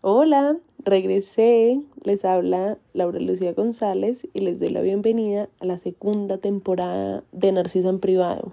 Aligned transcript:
Hola, 0.00 0.56
regresé, 0.78 1.82
les 2.04 2.24
habla 2.24 2.78
Laura 2.92 3.18
Lucía 3.18 3.52
González 3.52 4.28
y 4.32 4.38
les 4.38 4.60
doy 4.60 4.68
la 4.68 4.80
bienvenida 4.80 5.48
a 5.58 5.64
la 5.64 5.76
segunda 5.76 6.38
temporada 6.38 7.24
de 7.32 7.50
Narcisa 7.50 7.88
en 7.88 7.98
Privado. 7.98 8.52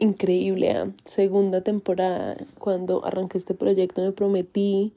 Increíble, 0.00 0.72
¿eh? 0.72 0.92
segunda 1.04 1.60
temporada. 1.60 2.38
Cuando 2.58 3.04
arranqué 3.04 3.38
este 3.38 3.54
proyecto 3.54 4.02
me 4.02 4.10
prometí 4.10 4.94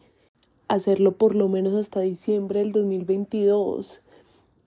hacerlo 0.67 1.11
por 1.11 1.35
lo 1.35 1.47
menos 1.47 1.75
hasta 1.75 1.99
diciembre 1.99 2.61
del 2.61 2.71
2022 2.71 4.01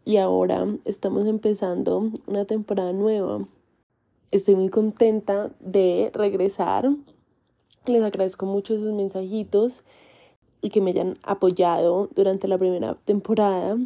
y 0.05 0.19
ahora 0.19 0.65
estamos 0.85 1.27
empezando 1.27 2.13
una 2.29 2.45
temporada 2.45 2.93
nueva. 2.93 3.49
Estoy 4.31 4.55
muy 4.55 4.69
contenta 4.69 5.51
de 5.59 6.13
regresar. 6.15 6.89
Les 7.85 8.03
agradezco 8.05 8.47
mucho 8.47 8.79
sus 8.79 8.93
mensajitos 8.93 9.83
y 10.65 10.71
que 10.71 10.81
me 10.81 10.93
hayan 10.93 11.19
apoyado 11.23 12.09
durante 12.15 12.49
la 12.49 12.57
primera 12.57 12.95
temporada. 13.05 13.77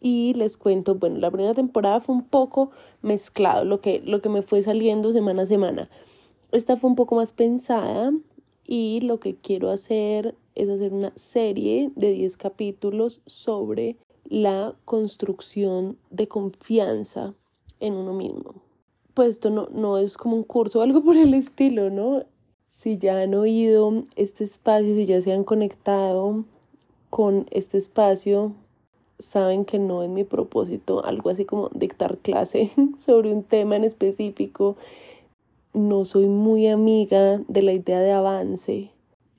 Y 0.00 0.32
les 0.32 0.56
cuento, 0.56 0.94
bueno, 0.94 1.18
la 1.18 1.30
primera 1.30 1.52
temporada 1.52 2.00
fue 2.00 2.14
un 2.14 2.24
poco 2.24 2.70
mezclado, 3.02 3.66
lo 3.66 3.82
que, 3.82 4.00
lo 4.02 4.22
que 4.22 4.30
me 4.30 4.40
fue 4.40 4.62
saliendo 4.62 5.12
semana 5.12 5.42
a 5.42 5.46
semana. 5.46 5.90
Esta 6.50 6.78
fue 6.78 6.88
un 6.88 6.96
poco 6.96 7.16
más 7.16 7.34
pensada 7.34 8.14
y 8.66 9.02
lo 9.02 9.20
que 9.20 9.34
quiero 9.34 9.68
hacer 9.70 10.34
es 10.54 10.70
hacer 10.70 10.94
una 10.94 11.12
serie 11.16 11.92
de 11.96 12.12
10 12.12 12.38
capítulos 12.38 13.20
sobre 13.26 13.98
la 14.24 14.74
construcción 14.86 15.98
de 16.10 16.28
confianza 16.28 17.34
en 17.78 17.92
uno 17.92 18.14
mismo. 18.14 18.54
Pues 19.12 19.28
esto 19.28 19.50
no, 19.50 19.68
no 19.70 19.98
es 19.98 20.16
como 20.16 20.34
un 20.34 20.44
curso 20.44 20.78
o 20.78 20.82
algo 20.82 21.04
por 21.04 21.18
el 21.18 21.34
estilo, 21.34 21.90
¿no? 21.90 22.24
Si 22.82 22.98
ya 22.98 23.20
han 23.20 23.32
oído 23.34 24.02
este 24.16 24.42
espacio, 24.42 24.96
si 24.96 25.06
ya 25.06 25.22
se 25.22 25.32
han 25.32 25.44
conectado 25.44 26.44
con 27.10 27.46
este 27.52 27.78
espacio, 27.78 28.54
saben 29.20 29.64
que 29.64 29.78
no 29.78 30.02
es 30.02 30.10
mi 30.10 30.24
propósito 30.24 31.04
algo 31.04 31.30
así 31.30 31.44
como 31.44 31.68
dictar 31.68 32.18
clase 32.18 32.72
sobre 32.98 33.32
un 33.32 33.44
tema 33.44 33.76
en 33.76 33.84
específico. 33.84 34.76
No 35.72 36.04
soy 36.04 36.26
muy 36.26 36.66
amiga 36.66 37.38
de 37.46 37.62
la 37.62 37.72
idea 37.72 38.00
de 38.00 38.10
avance. 38.10 38.90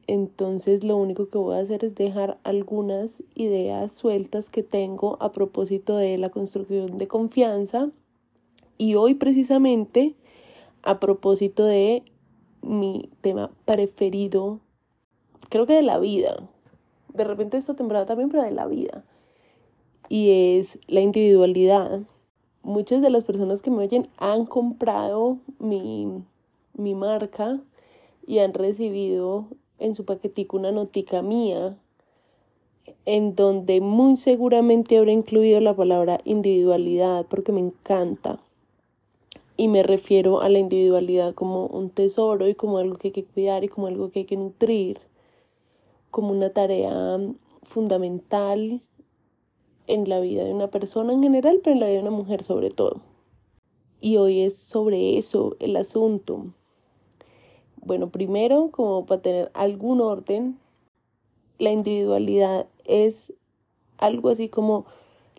Entonces 0.07 0.85
lo 0.85 0.95
único 0.95 1.27
que 1.27 1.37
voy 1.37 1.57
a 1.57 1.59
hacer 1.59 1.83
es 1.83 1.95
dejar 1.95 2.37
algunas 2.43 3.23
ideas 3.35 3.91
sueltas 3.91 4.49
que 4.49 4.63
tengo 4.63 5.17
a 5.19 5.33
propósito 5.33 5.97
de 5.97 6.17
la 6.17 6.29
construcción 6.29 6.97
de 6.97 7.09
confianza. 7.09 7.89
Y 8.77 8.95
hoy 8.95 9.15
precisamente 9.15 10.15
a 10.81 11.01
propósito 11.01 11.65
de 11.65 12.03
mi 12.63 13.09
tema 13.21 13.51
preferido, 13.65 14.59
creo 15.49 15.65
que 15.65 15.73
de 15.73 15.83
la 15.83 15.99
vida. 15.99 16.49
De 17.13 17.23
repente 17.23 17.57
esta 17.57 17.75
temporada 17.75 18.05
también, 18.05 18.29
pero 18.29 18.43
de 18.43 18.51
la 18.51 18.65
vida. 18.65 19.03
Y 20.09 20.57
es 20.57 20.79
la 20.87 21.01
individualidad. 21.01 22.01
Muchas 22.63 23.01
de 23.01 23.09
las 23.09 23.23
personas 23.23 23.61
que 23.61 23.71
me 23.71 23.83
oyen 23.83 24.07
han 24.17 24.45
comprado 24.45 25.37
mi, 25.59 26.23
mi 26.73 26.95
marca 26.95 27.61
y 28.25 28.39
han 28.39 28.53
recibido 28.53 29.47
en 29.79 29.95
su 29.95 30.05
paquetico 30.05 30.57
una 30.57 30.71
notica 30.71 31.21
mía 31.21 31.77
en 33.05 33.35
donde 33.35 33.81
muy 33.81 34.15
seguramente 34.15 34.97
habré 34.97 35.13
incluido 35.13 35.59
la 35.59 35.75
palabra 35.75 36.19
individualidad 36.25 37.25
porque 37.27 37.51
me 37.51 37.59
encanta 37.59 38.39
y 39.55 39.67
me 39.67 39.83
refiero 39.83 40.41
a 40.41 40.49
la 40.49 40.59
individualidad 40.59 41.33
como 41.33 41.67
un 41.67 41.89
tesoro 41.89 42.47
y 42.47 42.55
como 42.55 42.77
algo 42.77 42.97
que 42.97 43.09
hay 43.09 43.11
que 43.11 43.25
cuidar 43.25 43.63
y 43.63 43.67
como 43.67 43.87
algo 43.87 44.09
que 44.09 44.19
hay 44.19 44.25
que 44.25 44.37
nutrir, 44.37 44.99
como 46.09 46.31
una 46.31 46.49
tarea 46.49 47.19
fundamental 47.61 48.81
en 49.87 50.09
la 50.09 50.19
vida 50.19 50.43
de 50.43 50.53
una 50.53 50.69
persona 50.69 51.13
en 51.13 51.21
general, 51.21 51.59
pero 51.63 51.73
en 51.73 51.79
la 51.79 51.87
vida 51.87 51.95
de 51.97 52.01
una 52.01 52.11
mujer 52.11 52.43
sobre 52.43 52.69
todo. 52.69 53.01
Y 54.01 54.17
hoy 54.17 54.41
es 54.41 54.57
sobre 54.57 55.17
eso 55.17 55.55
el 55.59 55.75
asunto. 55.75 56.53
Bueno, 57.77 58.09
primero, 58.09 58.69
como 58.71 59.05
para 59.05 59.21
tener 59.21 59.51
algún 59.53 60.01
orden, 60.01 60.57
la 61.59 61.71
individualidad 61.71 62.67
es 62.85 63.33
algo 63.97 64.29
así 64.29 64.49
como 64.49 64.85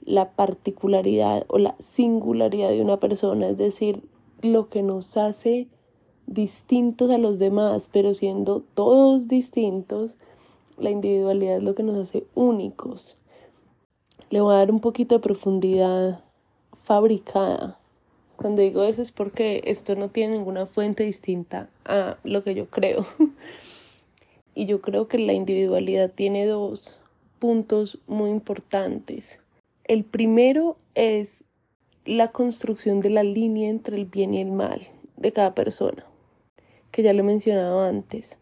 la 0.04 0.32
particularidad 0.32 1.44
o 1.48 1.58
la 1.58 1.74
singularidad 1.80 2.70
de 2.70 2.82
una 2.82 3.00
persona, 3.00 3.48
es 3.48 3.56
decir, 3.56 4.02
lo 4.42 4.68
que 4.68 4.82
nos 4.82 5.16
hace 5.16 5.68
distintos 6.26 7.10
a 7.10 7.18
los 7.18 7.38
demás, 7.38 7.88
pero 7.92 8.14
siendo 8.14 8.62
todos 8.74 9.28
distintos, 9.28 10.18
la 10.78 10.90
individualidad 10.90 11.56
es 11.56 11.62
lo 11.62 11.74
que 11.74 11.82
nos 11.82 11.96
hace 11.96 12.26
únicos. 12.34 13.16
Le 14.30 14.40
voy 14.40 14.54
a 14.54 14.58
dar 14.58 14.70
un 14.70 14.80
poquito 14.80 15.14
de 15.14 15.20
profundidad 15.20 16.24
fabricada. 16.82 17.78
Cuando 18.36 18.62
digo 18.62 18.82
eso 18.82 19.00
es 19.00 19.12
porque 19.12 19.62
esto 19.64 19.94
no 19.94 20.08
tiene 20.08 20.36
ninguna 20.36 20.66
fuente 20.66 21.04
distinta 21.04 21.70
a 21.84 22.18
lo 22.24 22.42
que 22.42 22.54
yo 22.54 22.66
creo. 22.66 23.06
y 24.54 24.66
yo 24.66 24.80
creo 24.80 25.08
que 25.08 25.18
la 25.18 25.32
individualidad 25.32 26.10
tiene 26.10 26.46
dos 26.46 26.98
puntos 27.38 27.98
muy 28.06 28.30
importantes. 28.30 29.38
El 29.86 30.04
primero 30.04 30.78
es 30.94 31.44
la 32.06 32.32
construcción 32.32 33.00
de 33.00 33.10
la 33.10 33.22
línea 33.22 33.68
entre 33.68 33.96
el 33.96 34.06
bien 34.06 34.32
y 34.32 34.40
el 34.40 34.50
mal 34.50 34.80
de 35.18 35.30
cada 35.30 35.54
persona, 35.54 36.06
que 36.90 37.02
ya 37.02 37.12
lo 37.12 37.20
he 37.20 37.24
mencionado 37.24 37.82
antes, 37.82 38.38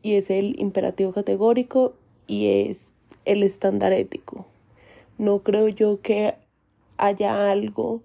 y 0.00 0.14
es 0.14 0.30
el 0.30 0.58
imperativo 0.58 1.12
categórico 1.12 1.92
y 2.26 2.46
es 2.46 2.94
el 3.26 3.42
estándar 3.42 3.92
ético. 3.92 4.46
No 5.18 5.40
creo 5.40 5.68
yo 5.68 6.00
que 6.00 6.34
haya 6.96 7.50
algo 7.50 8.00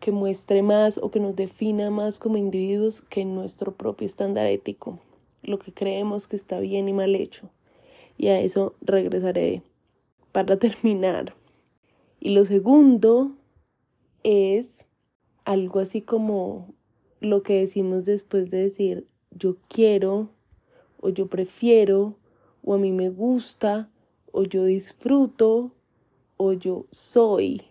que 0.00 0.10
muestre 0.10 0.62
más 0.62 0.98
o 0.98 1.12
que 1.12 1.20
nos 1.20 1.36
defina 1.36 1.90
más 1.90 2.18
como 2.18 2.38
individuos 2.38 3.02
que 3.02 3.24
nuestro 3.24 3.76
propio 3.76 4.04
estándar 4.04 4.48
ético, 4.48 4.98
lo 5.44 5.60
que 5.60 5.72
creemos 5.72 6.26
que 6.26 6.34
está 6.34 6.58
bien 6.58 6.88
y 6.88 6.92
mal 6.92 7.14
hecho. 7.14 7.50
Y 8.18 8.28
a 8.28 8.40
eso 8.40 8.74
regresaré 8.80 9.62
para 10.32 10.56
terminar. 10.58 11.34
Y 12.26 12.30
lo 12.30 12.44
segundo 12.44 13.36
es 14.24 14.88
algo 15.44 15.78
así 15.78 16.02
como 16.02 16.74
lo 17.20 17.44
que 17.44 17.60
decimos 17.60 18.04
después 18.04 18.50
de 18.50 18.62
decir 18.62 19.06
yo 19.30 19.58
quiero 19.68 20.30
o 21.00 21.10
yo 21.10 21.28
prefiero 21.28 22.16
o 22.64 22.74
a 22.74 22.78
mí 22.78 22.90
me 22.90 23.10
gusta 23.10 23.92
o 24.32 24.42
yo 24.42 24.64
disfruto 24.64 25.70
o 26.36 26.52
yo 26.52 26.86
soy. 26.90 27.62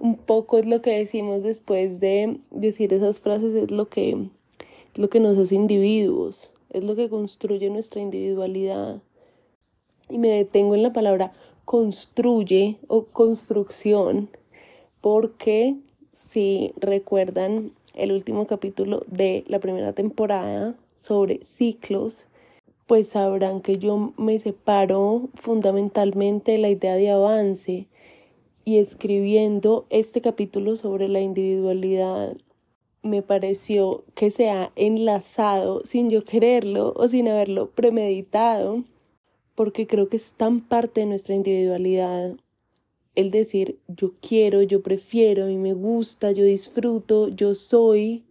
Un 0.00 0.16
poco 0.16 0.56
es 0.56 0.64
lo 0.64 0.80
que 0.80 0.96
decimos 0.96 1.42
después 1.42 2.00
de 2.00 2.40
decir 2.50 2.94
esas 2.94 3.20
frases, 3.20 3.54
es 3.54 3.70
lo 3.70 3.90
que, 3.90 4.30
lo 4.94 5.10
que 5.10 5.20
nos 5.20 5.36
hace 5.36 5.54
individuos, 5.54 6.54
es 6.70 6.82
lo 6.82 6.96
que 6.96 7.10
construye 7.10 7.68
nuestra 7.68 8.00
individualidad. 8.00 9.02
Y 10.08 10.16
me 10.16 10.32
detengo 10.32 10.74
en 10.74 10.82
la 10.82 10.94
palabra 10.94 11.34
construye 11.64 12.78
o 12.88 13.04
construcción, 13.04 14.28
porque 15.00 15.76
si 16.12 16.72
recuerdan 16.76 17.72
el 17.94 18.12
último 18.12 18.46
capítulo 18.46 19.04
de 19.06 19.44
la 19.46 19.58
primera 19.58 19.92
temporada 19.92 20.74
sobre 20.94 21.44
ciclos, 21.44 22.26
pues 22.86 23.08
sabrán 23.08 23.60
que 23.60 23.78
yo 23.78 24.12
me 24.16 24.38
separo 24.38 25.28
fundamentalmente 25.34 26.52
de 26.52 26.58
la 26.58 26.70
idea 26.70 26.94
de 26.94 27.10
avance 27.10 27.86
y 28.64 28.78
escribiendo 28.78 29.86
este 29.90 30.20
capítulo 30.20 30.76
sobre 30.76 31.08
la 31.08 31.20
individualidad 31.20 32.36
me 33.02 33.22
pareció 33.22 34.04
que 34.14 34.30
se 34.30 34.50
ha 34.50 34.70
enlazado 34.76 35.82
sin 35.84 36.08
yo 36.08 36.24
quererlo 36.24 36.92
o 36.96 37.08
sin 37.08 37.28
haberlo 37.28 37.70
premeditado 37.70 38.84
porque 39.54 39.86
creo 39.86 40.08
que 40.08 40.16
es 40.16 40.32
tan 40.34 40.60
parte 40.60 41.00
de 41.00 41.06
nuestra 41.06 41.34
individualidad 41.34 42.36
el 43.14 43.30
decir 43.30 43.78
yo 43.88 44.12
quiero, 44.26 44.62
yo 44.62 44.82
prefiero, 44.82 45.50
y 45.50 45.56
me 45.56 45.74
gusta, 45.74 46.32
yo 46.32 46.44
disfruto, 46.44 47.28
yo 47.28 47.54
soy, 47.54 48.24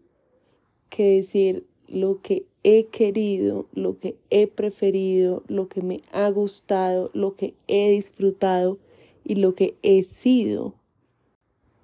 que 0.89 1.17
decir 1.17 1.65
lo 1.87 2.21
que 2.21 2.45
he 2.63 2.85
querido, 2.87 3.67
lo 3.73 3.99
que 3.99 4.17
he 4.29 4.47
preferido, 4.47 5.43
lo 5.47 5.67
que 5.67 5.81
me 5.81 6.01
ha 6.11 6.29
gustado, 6.29 7.11
lo 7.13 7.35
que 7.35 7.53
he 7.67 7.91
disfrutado 7.91 8.77
y 9.23 9.35
lo 9.35 9.55
que 9.55 9.75
he 9.83 10.03
sido. 10.03 10.73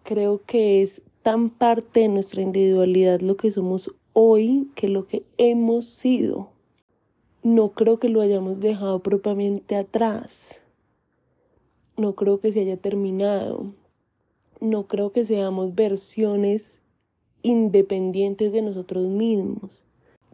Creo 0.04 0.42
que 0.46 0.82
es 0.82 1.02
tan 1.22 1.50
parte 1.50 2.02
de 2.02 2.10
nuestra 2.10 2.42
individualidad 2.42 3.22
lo 3.22 3.38
que 3.38 3.52
somos 3.52 3.94
hoy 4.14 4.70
que 4.76 4.88
lo 4.88 5.06
que 5.06 5.24
hemos 5.38 5.86
sido 5.86 6.50
no 7.48 7.70
creo 7.70 7.98
que 7.98 8.10
lo 8.10 8.20
hayamos 8.20 8.60
dejado 8.60 9.00
propiamente 9.00 9.78
atrás. 9.78 10.62
No 11.96 12.14
creo 12.14 12.42
que 12.42 12.52
se 12.52 12.60
haya 12.60 12.76
terminado. 12.76 13.74
No 14.60 14.88
creo 14.88 15.14
que 15.14 15.24
seamos 15.24 15.74
versiones 15.74 16.82
independientes 17.44 18.52
de 18.52 18.62
nosotros 18.62 19.08
mismos. 19.08 19.82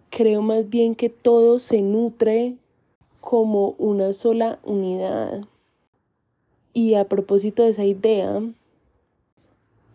Creo 0.10 0.42
más 0.42 0.68
bien 0.70 0.96
que 0.96 1.10
todo 1.10 1.60
se 1.60 1.84
nutre 1.84 2.58
como 3.22 3.76
una 3.78 4.12
sola 4.14 4.58
unidad. 4.64 5.44
Y 6.74 6.96
a 6.96 7.08
propósito 7.08 7.62
de 7.62 7.70
esa 7.70 7.86
idea, 7.86 8.42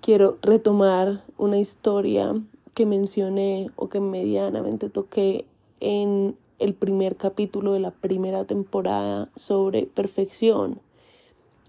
quiero 0.01 0.39
retomar 0.41 1.25
una 1.37 1.59
historia 1.59 2.41
que 2.75 2.87
mencioné 2.87 3.73
o 3.75 3.89
que 3.89 3.99
medianamente 3.99 4.89
toqué 4.89 5.47
en 5.81 6.37
el 6.59 6.75
primer 6.75 7.17
capítulo 7.17 7.73
de 7.73 7.81
la 7.81 7.91
primera 7.91 8.45
temporada 8.45 9.31
sobre 9.37 9.87
perfección. 9.87 10.81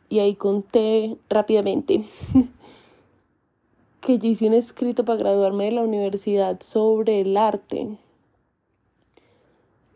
Y 0.09 0.19
ahí 0.19 0.35
conté 0.35 1.17
rápidamente 1.29 2.05
que 4.01 4.17
yo 4.17 4.27
hice 4.27 4.47
un 4.47 4.53
escrito 4.53 5.05
para 5.05 5.19
graduarme 5.19 5.65
de 5.65 5.71
la 5.71 5.83
universidad 5.83 6.59
sobre 6.61 7.21
el 7.21 7.37
arte. 7.37 7.97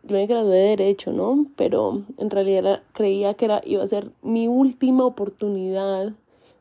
Yo 0.04 0.16
me 0.16 0.26
gradué 0.26 0.56
de 0.56 0.68
Derecho, 0.68 1.12
¿no? 1.12 1.46
Pero 1.56 2.02
en 2.18 2.30
realidad 2.30 2.82
creía 2.92 3.34
que 3.34 3.46
era, 3.46 3.62
iba 3.64 3.82
a 3.82 3.88
ser 3.88 4.10
mi 4.22 4.46
última 4.48 5.04
oportunidad 5.04 6.12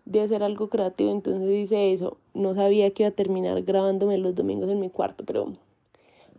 de 0.05 0.21
hacer 0.21 0.43
algo 0.43 0.69
creativo, 0.69 1.11
entonces 1.11 1.49
hice 1.51 1.93
eso. 1.93 2.17
No 2.33 2.55
sabía 2.55 2.89
que 2.91 3.03
iba 3.03 3.09
a 3.09 3.15
terminar 3.15 3.61
grabándome 3.63 4.17
los 4.17 4.33
domingos 4.33 4.69
en 4.69 4.79
mi 4.79 4.89
cuarto, 4.89 5.23
pero 5.25 5.53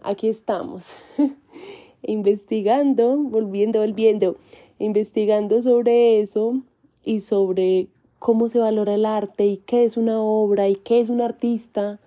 aquí 0.02 0.28
estamos. 0.28 0.96
investigando, 2.06 3.16
volviendo, 3.16 3.80
volviendo, 3.80 4.36
investigando 4.78 5.62
sobre 5.62 6.20
eso 6.20 6.60
y 7.04 7.20
sobre 7.20 7.88
cómo 8.18 8.48
se 8.48 8.58
valora 8.58 8.94
el 8.94 9.04
arte 9.04 9.46
y 9.46 9.56
qué 9.58 9.84
es 9.84 9.96
una 9.96 10.20
obra 10.20 10.68
y 10.68 10.76
qué 10.76 11.00
es 11.00 11.08
un 11.08 11.20
artista, 11.20 12.00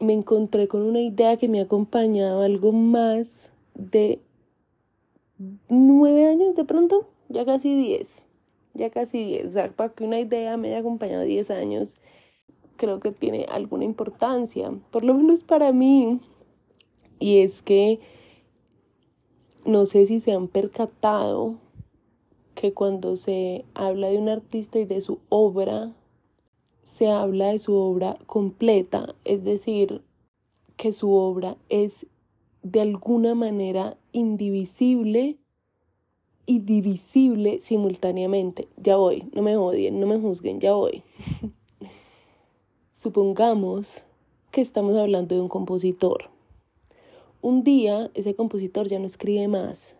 me 0.00 0.12
encontré 0.12 0.68
con 0.68 0.82
una 0.82 1.00
idea 1.00 1.36
que 1.36 1.48
me 1.48 1.58
ha 1.58 1.64
acompañado 1.64 2.42
algo 2.42 2.72
más 2.72 3.50
de 3.74 4.20
nueve 5.68 6.26
años 6.26 6.54
de 6.54 6.64
pronto, 6.64 7.08
ya 7.28 7.44
casi 7.44 7.74
diez, 7.76 8.24
ya 8.74 8.90
casi 8.90 9.24
diez, 9.24 9.46
o 9.46 9.50
sea, 9.50 9.70
para 9.70 9.92
que 9.92 10.04
una 10.04 10.20
idea 10.20 10.56
me 10.56 10.68
haya 10.68 10.78
acompañado 10.78 11.24
diez 11.24 11.50
años, 11.50 11.96
creo 12.76 13.00
que 13.00 13.10
tiene 13.10 13.46
alguna 13.50 13.84
importancia, 13.84 14.70
por 14.90 15.04
lo 15.04 15.14
menos 15.14 15.42
para 15.42 15.72
mí, 15.72 16.20
y 17.18 17.40
es 17.40 17.62
que 17.62 17.98
no 19.68 19.84
sé 19.84 20.06
si 20.06 20.18
se 20.18 20.32
han 20.32 20.48
percatado 20.48 21.56
que 22.54 22.72
cuando 22.72 23.18
se 23.18 23.66
habla 23.74 24.08
de 24.08 24.16
un 24.16 24.30
artista 24.30 24.78
y 24.78 24.86
de 24.86 25.02
su 25.02 25.18
obra, 25.28 25.94
se 26.84 27.08
habla 27.08 27.48
de 27.48 27.58
su 27.58 27.74
obra 27.74 28.16
completa, 28.26 29.14
es 29.26 29.44
decir, 29.44 30.00
que 30.78 30.94
su 30.94 31.12
obra 31.12 31.58
es 31.68 32.06
de 32.62 32.80
alguna 32.80 33.34
manera 33.34 33.98
indivisible 34.12 35.36
y 36.46 36.60
divisible 36.60 37.60
simultáneamente. 37.60 38.68
Ya 38.78 38.96
voy, 38.96 39.28
no 39.34 39.42
me 39.42 39.58
odien, 39.58 40.00
no 40.00 40.06
me 40.06 40.18
juzguen, 40.18 40.60
ya 40.60 40.72
voy. 40.72 41.02
Supongamos 42.94 44.06
que 44.50 44.62
estamos 44.62 44.96
hablando 44.96 45.34
de 45.34 45.42
un 45.42 45.48
compositor. 45.48 46.30
Un 47.40 47.62
día 47.62 48.10
ese 48.14 48.34
compositor 48.34 48.88
ya 48.88 48.98
no 48.98 49.06
escribe 49.06 49.46
más 49.46 49.94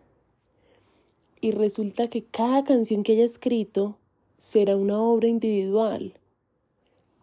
y 1.39 1.51
resulta 1.51 2.09
que 2.09 2.25
cada 2.25 2.65
canción 2.65 3.03
que 3.03 3.13
haya 3.13 3.23
escrito 3.23 3.95
será 4.37 4.75
una 4.75 5.01
obra 5.01 5.29
individual, 5.29 6.13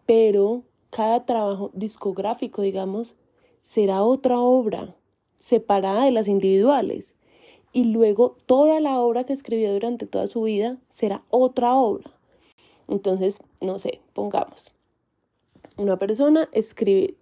pero 0.07 0.63
cada 0.89 1.25
trabajo 1.27 1.69
discográfico, 1.75 2.63
digamos, 2.63 3.15
será 3.61 4.01
otra 4.01 4.39
obra 4.39 4.95
separada 5.37 6.05
de 6.05 6.11
las 6.11 6.27
individuales. 6.27 7.13
Y 7.71 7.83
luego 7.83 8.37
toda 8.47 8.79
la 8.79 8.99
obra 8.99 9.23
que 9.23 9.33
escribió 9.33 9.71
durante 9.71 10.07
toda 10.07 10.25
su 10.25 10.41
vida 10.41 10.79
será 10.89 11.23
otra 11.29 11.75
obra. 11.75 12.11
Entonces, 12.87 13.39
no 13.61 13.77
sé, 13.77 14.01
pongamos. 14.13 14.71
Una 15.77 15.99
persona 15.99 16.49
escribe 16.53 17.13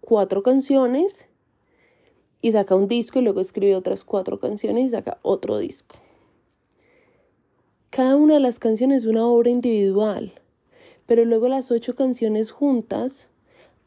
cuatro 0.00 0.42
canciones 0.42 1.28
y 2.44 2.52
saca 2.52 2.74
un 2.74 2.88
disco 2.88 3.18
y 3.18 3.22
luego 3.22 3.40
escribe 3.40 3.74
otras 3.74 4.04
cuatro 4.04 4.38
canciones 4.38 4.84
y 4.84 4.90
saca 4.90 5.16
otro 5.22 5.56
disco. 5.56 5.96
Cada 7.88 8.16
una 8.16 8.34
de 8.34 8.40
las 8.40 8.58
canciones 8.58 9.04
es 9.04 9.08
una 9.08 9.26
obra 9.26 9.48
individual, 9.48 10.30
pero 11.06 11.24
luego 11.24 11.48
las 11.48 11.70
ocho 11.70 11.94
canciones 11.94 12.50
juntas 12.50 13.30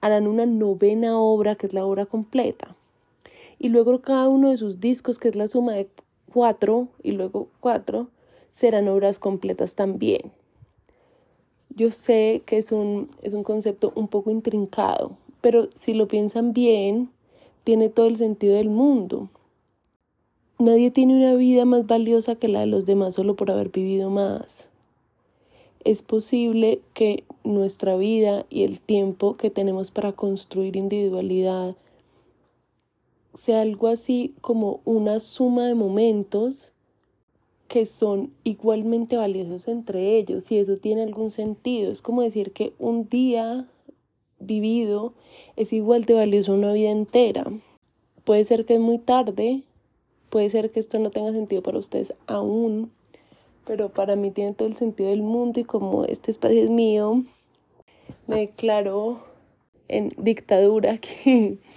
harán 0.01 0.25
una 0.25 0.47
novena 0.47 1.19
obra 1.19 1.53
que 1.53 1.67
es 1.67 1.73
la 1.73 1.85
obra 1.85 2.07
completa. 2.07 2.75
Y 3.59 3.69
luego 3.69 4.01
cada 4.01 4.27
uno 4.27 4.49
de 4.49 4.57
sus 4.57 4.79
discos, 4.79 5.19
que 5.19 5.27
es 5.27 5.35
la 5.35 5.47
suma 5.47 5.73
de 5.73 5.87
cuatro 6.33 6.87
y 7.03 7.11
luego 7.11 7.49
cuatro, 7.59 8.09
serán 8.53 8.87
obras 8.87 9.19
completas 9.19 9.75
también. 9.75 10.31
Yo 11.69 11.91
sé 11.91 12.41
que 12.47 12.57
es 12.57 12.71
un, 12.71 13.11
es 13.21 13.35
un 13.35 13.43
concepto 13.43 13.93
un 13.93 14.07
poco 14.07 14.31
intrincado, 14.31 15.15
pero 15.41 15.69
si 15.75 15.93
lo 15.93 16.07
piensan 16.07 16.53
bien, 16.53 17.11
tiene 17.67 17.89
todo 17.89 18.07
el 18.07 18.15
sentido 18.15 18.55
del 18.55 18.69
mundo. 18.69 19.29
Nadie 20.57 20.89
tiene 20.89 21.17
una 21.17 21.35
vida 21.35 21.65
más 21.65 21.85
valiosa 21.85 22.35
que 22.35 22.47
la 22.47 22.61
de 22.61 22.65
los 22.65 22.85
demás 22.85 23.15
solo 23.15 23.35
por 23.35 23.51
haber 23.51 23.71
vivido 23.71 24.09
más. 24.09 24.69
Es 25.83 26.01
posible 26.01 26.79
que 26.93 27.25
nuestra 27.43 27.97
vida 27.97 28.45
y 28.49 28.63
el 28.63 28.79
tiempo 28.79 29.35
que 29.35 29.49
tenemos 29.49 29.91
para 29.91 30.13
construir 30.13 30.77
individualidad 30.77 31.75
sea 33.33 33.59
algo 33.59 33.89
así 33.89 34.33
como 34.39 34.79
una 34.85 35.19
suma 35.19 35.67
de 35.67 35.75
momentos 35.75 36.71
que 37.67 37.85
son 37.85 38.31
igualmente 38.45 39.17
valiosos 39.17 39.67
entre 39.67 40.17
ellos, 40.17 40.49
y 40.53 40.57
eso 40.59 40.77
tiene 40.77 41.03
algún 41.03 41.31
sentido. 41.31 41.91
Es 41.91 42.01
como 42.01 42.21
decir 42.21 42.53
que 42.53 42.71
un 42.79 43.09
día 43.09 43.67
vivido 44.39 45.13
es 45.55 45.73
igual 45.73 46.05
de 46.05 46.13
valioso 46.13 46.53
una 46.53 46.73
vida 46.73 46.91
entera. 46.91 47.45
Puede 48.23 48.45
ser 48.45 48.65
que 48.65 48.75
es 48.75 48.79
muy 48.79 48.97
tarde, 48.97 49.63
Puede 50.29 50.49
ser 50.49 50.71
que 50.71 50.79
esto 50.79 50.99
no 50.99 51.09
tenga 51.09 51.31
sentido 51.31 51.61
para 51.61 51.79
ustedes 51.79 52.13
aún, 52.27 52.91
pero 53.65 53.89
para 53.89 54.15
mí 54.15 54.31
tiene 54.31 54.53
todo 54.53 54.67
el 54.67 54.75
sentido 54.75 55.09
del 55.09 55.21
mundo 55.21 55.59
y 55.59 55.63
como 55.63 56.03
este 56.03 56.31
espacio 56.31 56.63
es 56.63 56.69
mío, 56.69 57.23
me 58.27 58.39
declaro 58.39 59.19
en 59.87 60.13
dictadura 60.17 60.93
aquí. 60.93 61.59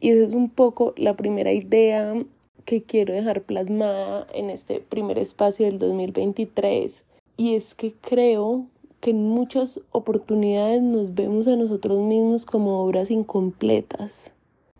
Y 0.00 0.10
esa 0.10 0.26
es 0.26 0.32
un 0.32 0.50
poco 0.50 0.94
la 0.96 1.14
primera 1.14 1.52
idea 1.52 2.20
que 2.64 2.82
quiero 2.82 3.14
dejar 3.14 3.42
plasmada 3.42 4.26
en 4.34 4.50
este 4.50 4.80
primer 4.80 5.16
espacio 5.16 5.64
del 5.66 5.78
2023. 5.78 7.04
Y 7.36 7.54
es 7.54 7.76
que 7.76 7.92
creo 7.92 8.66
que 9.02 9.10
en 9.10 9.28
muchas 9.28 9.80
oportunidades 9.90 10.80
nos 10.80 11.12
vemos 11.12 11.48
a 11.48 11.56
nosotros 11.56 11.98
mismos 11.98 12.46
como 12.46 12.84
obras 12.84 13.10
incompletas, 13.10 14.32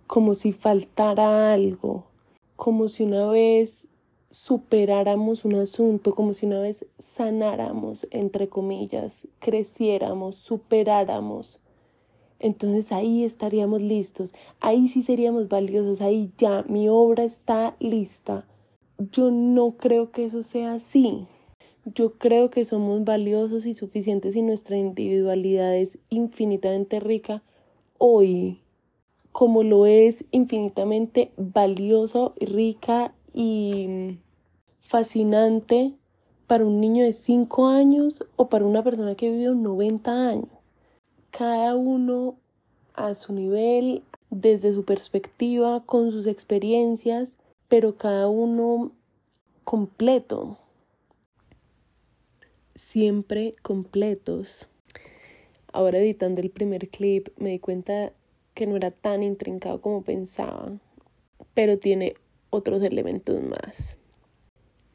como 0.07 0.35
si 0.35 0.53
faltara 0.53 1.53
algo, 1.53 2.05
como 2.55 2.87
si 2.87 3.03
una 3.03 3.27
vez 3.27 3.89
superáramos 4.31 5.45
un 5.45 5.57
asunto, 5.57 6.15
como 6.15 6.35
si 6.35 6.47
una 6.47 6.61
vez 6.61 6.87
sanáramos, 7.01 8.07
entre 8.13 8.49
comillas, 8.49 9.27
creciéramos, 9.41 10.37
superáramos. 10.37 11.59
Entonces 12.39 12.93
ahí 12.93 13.25
estaríamos 13.25 13.83
listos, 13.83 14.35
ahí 14.61 14.87
sí 14.87 15.03
seríamos 15.03 15.49
valiosos, 15.49 16.01
ahí 16.01 16.31
ya 16.39 16.63
mi 16.69 16.89
obra 16.89 17.25
está 17.25 17.75
lista. 17.81 18.47
Yo 19.11 19.33
no 19.33 19.73
creo 19.73 20.13
que 20.13 20.27
eso 20.27 20.45
sea 20.45 20.75
así. 20.75 21.27
Yo 21.85 22.13
creo 22.13 22.51
que 22.51 22.65
somos 22.65 23.05
valiosos 23.05 23.67
y 23.67 23.75
suficientes 23.75 24.37
y 24.37 24.43
nuestra 24.43 24.77
individualidad 24.77 25.77
es 25.77 25.99
infinitamente 26.11 27.01
rica 27.01 27.43
hoy 27.99 28.63
como 29.33 29.63
lo 29.63 29.87
es 29.87 30.25
infinitamente 30.31 31.33
valioso, 31.37 32.35
rica 32.39 33.15
y 33.33 34.19
fascinante 34.81 35.95
para 36.47 36.67
un 36.67 36.81
niño 36.81 37.03
de 37.05 37.15
5 37.15 37.67
años 37.67 38.25
o 38.37 38.49
para 38.49 38.67
una 38.67 38.85
persona 38.85 39.15
que 39.15 39.27
ha 39.27 39.31
vivido 39.31 39.55
90 39.55 40.29
años. 40.29 40.75
Cada 41.31 41.75
uno 41.75 42.37
a 42.95 43.15
su 43.15 43.33
nivel, 43.33 44.03
desde 44.29 44.75
su 44.75 44.85
perspectiva, 44.85 45.83
con 45.87 46.13
sus 46.13 46.27
experiencias, 46.27 47.37
pero 47.69 47.97
cada 47.97 48.29
uno 48.29 48.93
completo. 49.65 50.59
Siempre 52.75 53.55
completos. 53.63 54.71
Ahora 55.73 55.99
editando 55.99 56.41
el 56.41 56.51
primer 56.51 56.89
clip 56.89 57.29
me 57.37 57.51
di 57.51 57.59
cuenta 57.59 58.13
que 58.55 58.67
no 58.67 58.77
era 58.77 58.91
tan 58.91 59.23
intrincado 59.23 59.81
como 59.81 60.03
pensaba, 60.03 60.79
pero 61.55 61.79
tiene 61.79 62.15
otros 62.51 62.83
elementos 62.83 63.43
más. 63.43 63.99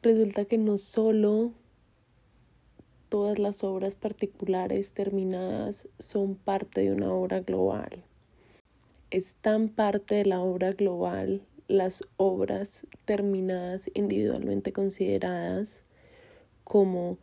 Resulta 0.02 0.44
que 0.44 0.58
no 0.58 0.78
solo 0.78 1.52
todas 3.08 3.38
las 3.38 3.64
obras 3.64 3.94
particulares 3.94 4.92
terminadas 4.92 5.88
son 5.98 6.34
parte 6.34 6.80
de 6.82 6.92
una 6.92 7.12
obra 7.12 7.40
global. 7.40 8.04
Es 9.10 9.36
tan 9.36 9.68
parte 9.68 10.16
de 10.16 10.24
la 10.24 10.40
obra 10.40 10.72
global 10.72 11.42
las 11.68 12.04
obras 12.16 12.86
terminadas 13.04 13.90
individualmente 13.94 14.72
consideradas 14.72 15.82
como 16.64 17.18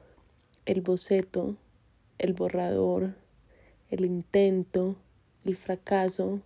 el 0.65 0.81
boceto, 0.81 1.55
el 2.17 2.33
borrador, 2.33 3.13
el 3.89 4.05
intento, 4.05 4.95
el 5.45 5.55
fracaso, 5.55 6.41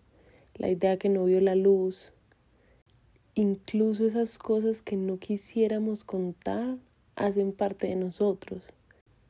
la 0.55 0.69
idea 0.69 0.97
que 0.97 1.09
no 1.09 1.25
vio 1.25 1.39
la 1.39 1.55
luz, 1.55 2.13
incluso 3.35 4.05
esas 4.05 4.37
cosas 4.37 4.81
que 4.81 4.97
no 4.97 5.17
quisiéramos 5.17 6.03
contar 6.03 6.77
hacen 7.15 7.53
parte 7.53 7.87
de 7.87 7.95
nosotros. 7.95 8.73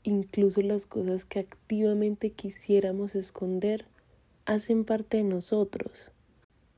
Incluso 0.03 0.61
las 0.61 0.85
cosas 0.85 1.25
que 1.25 1.39
activamente 1.39 2.31
quisiéramos 2.31 3.15
esconder 3.15 3.85
hacen 4.45 4.85
parte 4.85 5.17
de 5.17 5.23
nosotros 5.23 6.11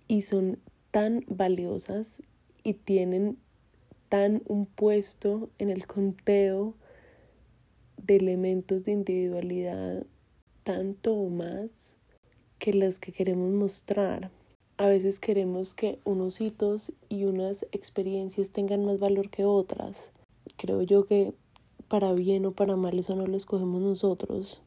y 0.08 0.24
son 0.24 0.60
tan 0.90 1.24
valiosas 1.28 2.22
y 2.64 2.74
tienen 2.74 3.38
tan 4.10 4.42
un 4.46 4.66
puesto 4.66 5.50
en 5.58 5.70
el 5.70 5.88
conteo 5.88 6.74
de 8.04 8.16
elementos 8.16 8.84
de 8.84 8.92
individualidad 8.94 10.06
tanto 10.64 11.14
o 11.14 11.30
más 11.30 11.96
que 12.60 12.74
las 12.74 13.00
que 13.00 13.12
queremos 13.12 13.52
mostrar. 13.52 14.32
A 14.78 14.88
veces 14.88 15.20
queremos 15.20 15.74
que 15.74 16.00
unos 16.06 16.42
hitos 16.42 16.92
y 17.10 17.26
unas 17.26 17.66
experiencias 17.72 18.52
tengan 18.52 18.86
más 18.86 19.00
valor 19.00 19.30
que 19.30 19.46
otras. 19.46 20.12
Creo 20.58 20.82
yo 20.82 21.06
que 21.06 21.34
para 21.88 22.14
bien 22.14 22.46
o 22.46 22.52
para 22.52 22.76
mal 22.76 22.98
eso 22.98 23.16
no 23.16 23.28
lo 23.28 23.38
escogemos 23.38 23.82
nosotros. 23.82 24.62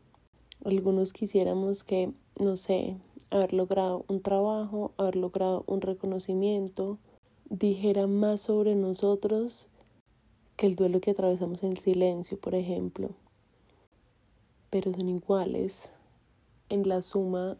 Algunos 0.65 1.13
quisiéramos 1.13 1.85
que, 1.85 2.13
no 2.39 2.57
sé, 2.57 2.97
haber 3.31 3.53
logrado 3.53 4.05
un 4.09 4.21
trabajo, 4.21 4.93
haber 4.97 5.17
logrado 5.17 5.65
un 5.67 5.81
reconocimiento, 5.81 6.99
dijera 7.49 8.07
más 8.07 8.43
sobre 8.43 8.75
nosotros 8.75 9.69
que 10.57 10.67
el 10.67 10.77
duelo 10.77 11.01
que 11.01 11.11
atravesamos 11.11 11.63
en 11.63 11.77
silencio, 11.77 12.39
por 12.39 12.55
ejemplo. 12.55 13.11
Pero 14.75 14.93
son 14.93 15.09
iguales 15.09 15.93
en 16.69 16.89
la 16.89 17.01
suma 17.01 17.57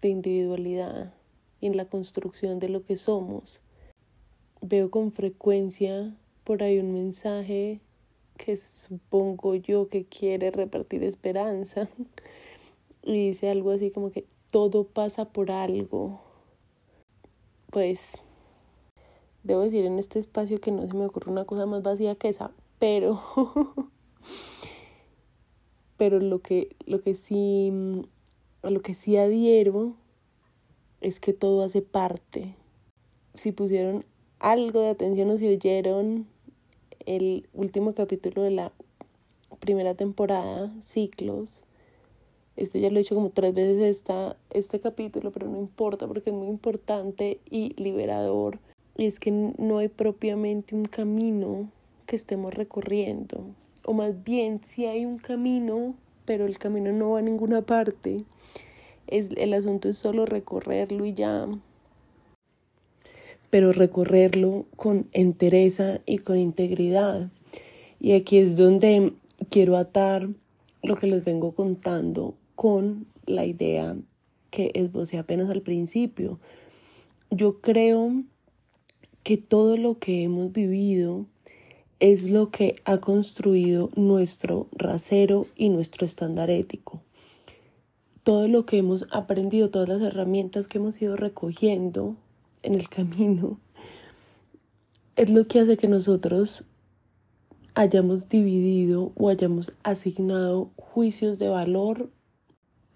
de 0.00 0.08
individualidad 0.08 1.12
en 1.60 1.76
la 1.76 1.86
construcción 1.86 2.60
de 2.60 2.68
lo 2.68 2.84
que 2.84 2.94
somos. 2.94 3.60
Veo 4.60 4.88
con 4.88 5.10
frecuencia 5.10 6.14
por 6.44 6.62
ahí 6.62 6.78
un 6.78 6.92
mensaje 6.92 7.80
que 8.36 8.56
supongo 8.56 9.56
yo 9.56 9.88
que 9.88 10.04
quiere 10.04 10.52
repartir 10.52 11.02
esperanza 11.02 11.88
y 13.02 13.30
dice 13.30 13.50
algo 13.50 13.72
así 13.72 13.90
como 13.90 14.12
que 14.12 14.24
todo 14.52 14.84
pasa 14.84 15.24
por 15.24 15.50
algo. 15.50 16.20
Pues 17.68 18.16
debo 19.42 19.62
decir 19.62 19.84
en 19.86 19.98
este 19.98 20.20
espacio 20.20 20.60
que 20.60 20.70
no 20.70 20.86
se 20.86 20.94
me 20.94 21.04
ocurre 21.04 21.32
una 21.32 21.46
cosa 21.46 21.66
más 21.66 21.82
vacía 21.82 22.14
que 22.14 22.28
esa, 22.28 22.52
pero 22.78 23.20
pero 26.02 26.18
lo 26.18 26.40
que 26.40 26.74
lo 26.84 27.00
que 27.00 27.14
sí 27.14 27.72
a 28.62 28.70
lo 28.70 28.82
que 28.82 28.92
sí 28.92 29.16
adhiero 29.16 29.94
es 31.00 31.20
que 31.20 31.32
todo 31.32 31.62
hace 31.62 31.80
parte. 31.80 32.56
Si 33.34 33.52
pusieron 33.52 34.04
algo 34.40 34.80
de 34.80 34.88
atención 34.88 35.30
o 35.30 35.38
si 35.38 35.46
oyeron 35.46 36.26
el 37.06 37.48
último 37.54 37.94
capítulo 37.94 38.42
de 38.42 38.50
la 38.50 38.72
primera 39.60 39.94
temporada, 39.94 40.74
Ciclos, 40.80 41.62
esto 42.56 42.80
ya 42.80 42.90
lo 42.90 42.98
he 42.98 43.02
hecho 43.02 43.14
como 43.14 43.30
tres 43.30 43.54
veces 43.54 43.80
esta, 43.80 44.36
este 44.50 44.80
capítulo, 44.80 45.30
pero 45.30 45.46
no 45.46 45.56
importa 45.56 46.08
porque 46.08 46.30
es 46.30 46.34
muy 46.34 46.48
importante 46.48 47.38
y 47.48 47.80
liberador. 47.80 48.58
Y 48.96 49.06
es 49.06 49.20
que 49.20 49.30
no 49.30 49.78
hay 49.78 49.86
propiamente 49.86 50.74
un 50.74 50.84
camino 50.84 51.70
que 52.06 52.16
estemos 52.16 52.52
recorriendo. 52.52 53.54
O 53.84 53.92
más 53.92 54.22
bien, 54.22 54.60
si 54.64 54.86
hay 54.86 55.04
un 55.04 55.18
camino, 55.18 55.94
pero 56.24 56.46
el 56.46 56.58
camino 56.58 56.92
no 56.92 57.10
va 57.10 57.18
a 57.18 57.22
ninguna 57.22 57.62
parte 57.62 58.24
es, 59.06 59.28
el 59.36 59.52
asunto 59.54 59.88
es 59.88 59.98
solo 59.98 60.26
recorrerlo 60.26 61.04
y 61.04 61.14
ya. 61.14 61.46
Pero 63.50 63.72
recorrerlo 63.72 64.66
con 64.76 65.08
entereza 65.12 66.00
y 66.06 66.18
con 66.18 66.38
integridad. 66.38 67.30
Y 68.00 68.12
aquí 68.12 68.38
es 68.38 68.56
donde 68.56 69.12
quiero 69.50 69.76
atar 69.76 70.28
lo 70.82 70.96
que 70.96 71.06
les 71.06 71.24
vengo 71.24 71.52
contando 71.52 72.34
con 72.54 73.06
la 73.26 73.44
idea 73.44 73.96
que 74.50 74.70
esbocé 74.74 75.18
apenas 75.18 75.50
al 75.50 75.60
principio. 75.60 76.40
Yo 77.30 77.60
creo 77.60 78.24
que 79.22 79.36
todo 79.36 79.76
lo 79.76 79.98
que 79.98 80.22
hemos 80.22 80.52
vivido 80.52 81.26
es 82.02 82.28
lo 82.28 82.50
que 82.50 82.76
ha 82.84 82.98
construido 82.98 83.88
nuestro 83.96 84.66
rasero 84.72 85.46
y 85.56 85.70
nuestro 85.70 86.04
estándar 86.04 86.50
ético 86.50 87.00
todo 88.22 88.46
lo 88.46 88.66
que 88.66 88.78
hemos 88.78 89.06
aprendido, 89.10 89.70
todas 89.70 89.88
las 89.88 90.00
herramientas 90.00 90.68
que 90.68 90.78
hemos 90.78 91.00
ido 91.02 91.16
recogiendo 91.16 92.16
en 92.62 92.74
el 92.74 92.88
camino, 92.88 93.58
es 95.16 95.30
lo 95.30 95.46
que 95.46 95.60
hace 95.60 95.76
que 95.76 95.88
nosotros 95.88 96.64
hayamos 97.74 98.28
dividido 98.28 99.12
o 99.16 99.28
hayamos 99.28 99.72
asignado 99.82 100.70
juicios 100.76 101.38
de 101.38 101.48
valor 101.48 102.10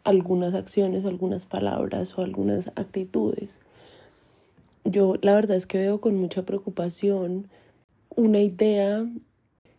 a 0.04 0.10
algunas 0.10 0.54
acciones 0.54 1.04
o 1.04 1.08
algunas 1.08 1.46
palabras 1.46 2.16
o 2.16 2.22
algunas 2.22 2.68
actitudes. 2.68 3.58
Yo 4.84 5.16
la 5.22 5.34
verdad 5.34 5.56
es 5.56 5.66
que 5.66 5.78
veo 5.78 6.00
con 6.00 6.16
mucha 6.16 6.44
preocupación 6.44 7.48
una 8.16 8.40
idea 8.40 9.06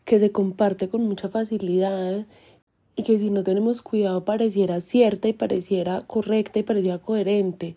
que 0.05 0.19
se 0.19 0.31
comparte 0.31 0.87
con 0.87 1.03
mucha 1.03 1.27
facilidad 1.27 2.25
y 2.95 3.03
que 3.03 3.19
si 3.19 3.29
no 3.29 3.43
tenemos 3.43 3.81
cuidado 3.81 4.23
pareciera 4.23 4.79
cierta 4.79 5.27
y 5.27 5.33
pareciera 5.33 6.01
correcta 6.01 6.59
y 6.59 6.63
pareciera 6.63 6.99
coherente. 6.99 7.75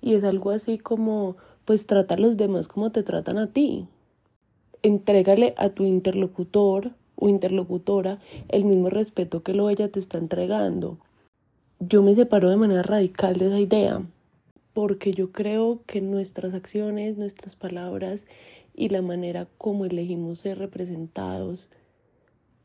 Y 0.00 0.14
es 0.14 0.24
algo 0.24 0.50
así 0.50 0.78
como, 0.78 1.36
pues 1.64 1.86
trata 1.86 2.14
a 2.14 2.18
los 2.18 2.36
demás 2.36 2.68
como 2.68 2.90
te 2.90 3.02
tratan 3.02 3.38
a 3.38 3.48
ti. 3.48 3.86
Entrégale 4.82 5.54
a 5.56 5.70
tu 5.70 5.84
interlocutor 5.84 6.92
o 7.16 7.28
interlocutora 7.28 8.20
el 8.48 8.64
mismo 8.64 8.88
respeto 8.88 9.42
que 9.42 9.54
lo 9.54 9.68
ella 9.68 9.88
te 9.90 9.98
está 9.98 10.18
entregando. 10.18 10.98
Yo 11.80 12.02
me 12.02 12.14
separo 12.14 12.48
de 12.48 12.56
manera 12.56 12.82
radical 12.82 13.36
de 13.36 13.48
esa 13.48 13.60
idea, 13.60 14.02
porque 14.72 15.12
yo 15.12 15.32
creo 15.32 15.80
que 15.86 16.00
nuestras 16.00 16.54
acciones, 16.54 17.18
nuestras 17.18 17.56
palabras 17.56 18.26
y 18.76 18.90
la 18.90 19.02
manera 19.02 19.48
como 19.58 19.84
elegimos 19.86 20.40
ser 20.40 20.58
representados 20.58 21.70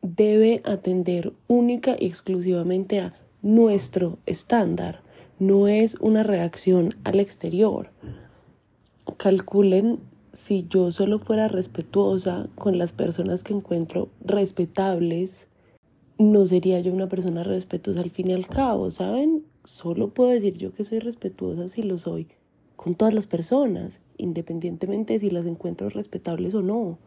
debe 0.02 0.62
atender 0.66 1.34
única 1.48 1.96
y 2.00 2.08
exclusivamente 2.08 3.00
a 3.00 3.14
nuestro 3.42 4.18
estándar, 4.26 5.02
no 5.40 5.68
es 5.68 5.96
una 5.96 6.24
reacción 6.24 6.96
al 7.04 7.20
exterior. 7.20 7.90
Calculen 9.18 10.00
si 10.34 10.66
yo 10.70 10.92
solo 10.92 11.20
fuera 11.20 11.48
respetuosa 11.48 12.48
con 12.56 12.78
las 12.78 12.94
personas 12.94 13.44
que 13.44 13.54
encuentro 13.54 14.10
respetables, 14.24 15.48
no 16.18 16.48
sería 16.48 16.80
yo 16.80 16.94
una 16.94 17.10
persona 17.10 17.44
respetuosa 17.44 18.02
al 18.02 18.12
fin 18.12 18.30
y 18.30 18.34
al 18.34 18.48
cabo, 18.48 18.92
¿saben? 18.92 19.44
Solo 19.64 20.10
puedo 20.10 20.30
decir 20.30 20.58
yo 20.58 20.74
que 20.74 20.84
soy 20.84 21.00
respetuosa 21.00 21.68
si 21.68 21.84
lo 21.84 21.98
soy 21.98 22.28
con 22.82 22.96
todas 22.96 23.14
las 23.14 23.28
personas, 23.28 24.00
independientemente 24.18 25.14
de 25.14 25.20
si 25.20 25.30
las 25.30 25.46
encuentro 25.46 25.90
respetables 25.90 26.56
o 26.56 26.62
no 26.62 26.98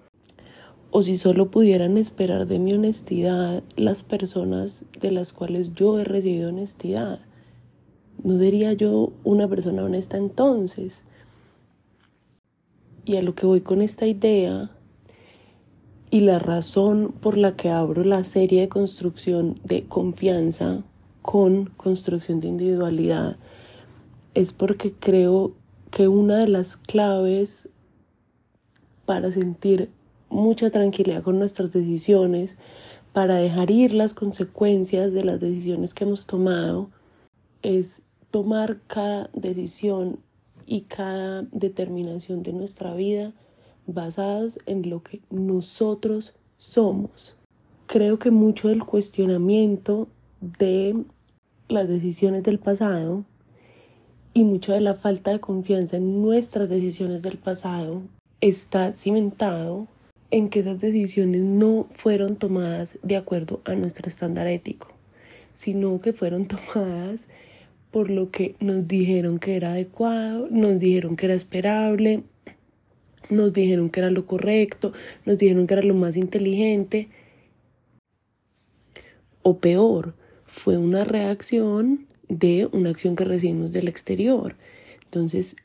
o 0.97 1.02
si 1.02 1.16
solo 1.16 1.50
pudieran 1.50 1.99
esperar 1.99 2.47
de 2.47 2.61
mi 2.61 2.73
honestidad 2.73 3.64
las 3.75 4.04
personas 4.04 4.85
de 5.00 5.11
las 5.11 5.33
cuales 5.33 5.75
yo 5.75 5.99
he 5.99 6.04
recibido 6.04 6.50
honestidad. 6.50 7.19
¿No 8.23 8.38
sería 8.38 8.73
yo 8.75 9.12
una 9.25 9.49
persona 9.49 9.83
honesta 9.83 10.16
entonces? 10.16 11.02
Y 13.04 13.16
a 13.16 13.23
lo 13.23 13.35
que 13.35 13.45
voy 13.45 13.61
con 13.61 13.83
esta 13.83 14.07
idea 14.07 14.71
y 16.12 16.21
la 16.21 16.38
razón 16.38 17.12
por 17.21 17.37
la 17.37 17.57
que 17.57 17.71
abro 17.71 18.04
la 18.04 18.23
serie 18.23 18.61
de 18.61 18.69
construcción 18.69 19.59
de 19.64 19.83
confianza 19.88 20.85
con 21.23 21.71
construcción 21.76 22.38
de 22.38 22.47
individualidad 22.47 23.37
es 24.35 24.52
porque 24.52 24.93
creo 24.93 25.54
que 25.94 26.08
una 26.08 26.38
de 26.38 26.48
las 26.48 26.76
claves 26.76 27.68
para 29.06 29.30
sentir 29.30 29.90
mucha 30.28 30.70
tranquilidad 30.70 31.22
con 31.22 31.38
nuestras 31.38 31.72
decisiones, 31.72 32.56
para 33.12 33.36
dejar 33.36 33.70
ir 33.70 33.94
las 33.94 34.12
consecuencias 34.12 35.12
de 35.12 35.24
las 35.24 35.38
decisiones 35.38 35.94
que 35.94 36.02
hemos 36.02 36.26
tomado, 36.26 36.90
es 37.62 38.02
tomar 38.32 38.80
cada 38.88 39.30
decisión 39.34 40.18
y 40.66 40.80
cada 40.80 41.42
determinación 41.52 42.42
de 42.42 42.52
nuestra 42.54 42.92
vida 42.94 43.32
basados 43.86 44.58
en 44.66 44.90
lo 44.90 45.00
que 45.00 45.20
nosotros 45.30 46.34
somos. 46.58 47.36
Creo 47.86 48.18
que 48.18 48.32
mucho 48.32 48.66
del 48.66 48.84
cuestionamiento 48.84 50.08
de 50.40 51.04
las 51.68 51.86
decisiones 51.86 52.42
del 52.42 52.58
pasado 52.58 53.24
Y 54.37 54.43
mucha 54.43 54.75
de 54.75 54.81
la 54.81 54.95
falta 54.95 55.31
de 55.31 55.38
confianza 55.38 55.97
en 55.97 56.21
nuestras 56.21 56.69
decisiones 56.69 57.23
del 57.23 57.38
pasado 57.38 58.03
está 58.41 58.93
cimentado 58.97 59.87
en 60.33 60.49
que 60.49 60.59
esas 60.59 60.81
decisiones 60.81 61.43
no 61.43 61.87
fueron 61.93 62.35
tomadas 62.35 62.99
de 63.05 63.17
acuerdo 63.17 63.61
a 63.64 63.76
nuestro 63.76 64.09
estándar 64.09 64.49
ético, 64.49 64.88
sino 65.55 66.00
que 66.00 66.12
fueron 66.12 66.49
tomadas 66.49 67.29
por 67.93 68.11
lo 68.11 68.33
que 68.33 68.57
nos 68.59 68.88
dijeron 68.88 69.38
que 69.38 69.55
era 69.55 69.71
adecuado, 69.71 70.49
nos 70.50 70.81
dijeron 70.81 71.14
que 71.14 71.26
era 71.26 71.35
esperable, 71.37 72.25
nos 73.31 73.53
dijeron 73.53 73.88
que 73.88 74.00
era 74.00 74.11
lo 74.11 74.26
correcto, 74.26 74.93
nos 75.25 75.38
dijeron 75.38 75.69
que 75.69 75.75
era 75.75 75.83
lo 75.85 75.95
más 75.95 76.17
inteligente. 76.17 77.09
O 79.43 79.59
peor, 79.59 80.17
fue 80.45 80.76
una 80.76 81.05
reacción 81.05 82.09
de 82.28 82.69
una 82.73 82.90
acción 82.90 83.16
que 83.16 83.25
recibimos 83.25 83.73
del 83.73 83.88
exterior. 83.88 84.57
Entonces, 85.04 85.57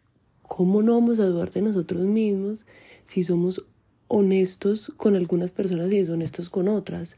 ¿cómo 0.42 0.82
no 0.82 0.94
vamos 0.94 1.20
a 1.20 1.25
dudar 1.25 1.51
de 1.51 1.62
nosotros 1.62 2.06
mismos 2.06 2.66
si 3.06 3.24
somos 3.24 3.66
honestos 4.08 4.92
con 4.98 5.16
algunas 5.16 5.51
personas 5.51 5.92
y 5.92 5.98
deshonestos 5.98 6.50
con 6.50 6.68
otras? 6.68 7.18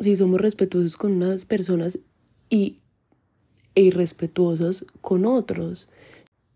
Si 0.00 0.16
somos 0.16 0.40
respetuosos 0.40 0.96
con 0.96 1.12
unas 1.12 1.44
personas 1.44 1.98
y 2.50 2.78
e 3.74 3.82
irrespetuosos 3.82 4.86
con 5.00 5.24
otros. 5.24 5.88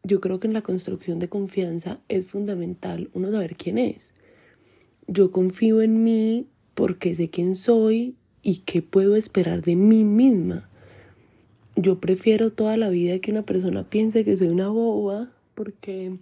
Yo 0.02 0.20
creo 0.20 0.38
que 0.38 0.46
en 0.46 0.52
la 0.52 0.62
construcción 0.62 1.18
de 1.18 1.28
confianza 1.28 1.98
es 2.08 2.26
fundamental 2.26 3.10
uno 3.14 3.30
saber 3.30 3.56
quién 3.56 3.78
es. 3.78 4.12
Yo 5.08 5.32
confío 5.32 5.82
en 5.82 6.04
mí 6.04 6.46
porque 6.74 7.14
sé 7.14 7.30
quién 7.30 7.56
soy 7.56 8.16
y 8.42 8.58
qué 8.58 8.82
puedo 8.82 9.16
esperar 9.16 9.62
de 9.62 9.76
mí 9.76 10.04
misma. 10.04 10.68
Yo 11.76 12.00
prefiero 12.00 12.50
toda 12.52 12.78
la 12.78 12.88
vida 12.88 13.18
que 13.18 13.30
una 13.30 13.44
persona 13.44 13.88
piense 13.88 14.24
que 14.24 14.36
soy 14.36 14.48
una 14.48 14.68
boba 14.68 15.30
porque 15.54 16.18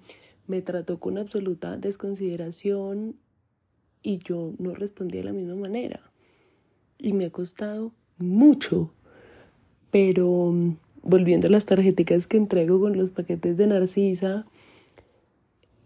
me 0.48 0.62
trató 0.62 0.98
con 0.98 1.16
absoluta 1.16 1.76
desconsideración 1.76 3.14
y 4.02 4.18
yo 4.18 4.52
no 4.58 4.74
respondí 4.74 5.18
de 5.18 5.24
la 5.24 5.32
misma 5.32 5.54
manera. 5.54 6.00
Y 6.98 7.12
me 7.12 7.26
ha 7.26 7.30
costado 7.30 7.92
mucho, 8.18 8.92
pero 9.92 10.52
volviendo 11.02 11.46
a 11.46 11.50
las 11.50 11.66
tarjeticas 11.66 12.26
que 12.26 12.36
entrego 12.36 12.80
con 12.80 12.96
los 12.96 13.10
paquetes 13.10 13.56
de 13.56 13.68
Narcisa, 13.68 14.46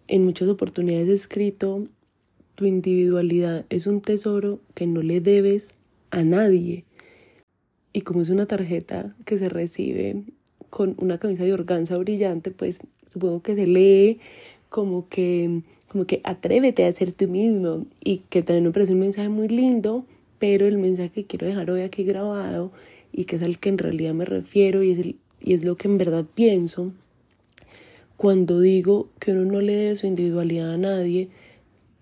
en 0.07 0.25
muchas 0.25 0.49
oportunidades 0.49 1.09
he 1.09 1.15
escrito, 1.15 1.87
tu 2.55 2.65
individualidad 2.65 3.67
es 3.69 3.87
un 3.87 4.01
tesoro 4.01 4.61
que 4.75 4.87
no 4.87 5.03
le 5.03 5.21
debes 5.21 5.75
a 6.11 6.25
nadie. 6.25 6.87
Y 7.93 8.03
como 8.03 8.21
es 8.21 8.29
una 8.29 8.47
tarjeta 8.47 9.15
que 9.25 9.39
se 9.39 9.49
recibe 9.49 10.23
con 10.71 10.95
una 10.99 11.19
camisa 11.19 11.45
de 11.45 11.53
organza 11.53 11.97
brillante, 11.97 12.51
pues 12.51 12.81
supongo 13.11 13.43
que 13.43 13.55
se 13.55 13.67
lee 13.67 14.21
como 14.69 15.09
que, 15.09 15.63
como 15.91 16.05
que 16.05 16.21
atrévete 16.25 16.85
a 16.85 16.93
ser 16.93 17.13
tú 17.13 17.29
mismo 17.29 17.87
y 18.05 18.19
que 18.29 18.43
también 18.43 18.65
me 18.65 18.71
parece 18.73 18.93
un 18.93 19.01
mensaje 19.01 19.29
muy 19.29 19.49
lindo, 19.49 20.05
pero 20.39 20.67
el 20.67 20.79
mensaje 20.79 21.11
que 21.11 21.25
quiero 21.25 21.47
dejar 21.47 21.71
hoy 21.71 21.83
aquí 21.83 22.05
grabado 22.05 22.71
y 23.13 23.25
que 23.25 23.37
es 23.37 23.43
al 23.43 23.59
que 23.59 23.71
en 23.71 23.79
realidad 23.79 24.15
me 24.15 24.25
refiero 24.25 24.83
y 24.83 24.91
es, 24.93 25.07
y 25.41 25.55
es 25.55 25.65
lo 25.65 25.77
que 25.77 25.89
en 25.89 25.99
verdad 25.99 26.27
pienso, 26.35 26.93
cuando 28.17 28.61
digo 28.61 29.09
que 29.21 29.33
uno 29.33 29.45
no 29.45 29.61
le 29.61 29.75
debe 29.75 29.97
su 29.97 30.07
individualidad 30.07 30.75
a 30.75 30.79
nadie, 30.79 31.29